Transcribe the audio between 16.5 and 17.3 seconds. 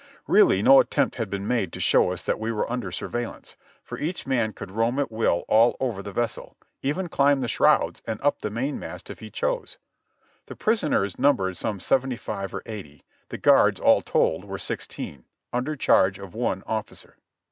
officer.